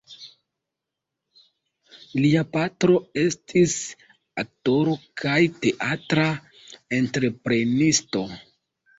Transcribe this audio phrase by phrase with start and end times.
[2.21, 3.75] Lia patro estis
[4.43, 5.35] aktoro kaj
[5.65, 6.25] teatra
[7.01, 8.25] entreprenisto.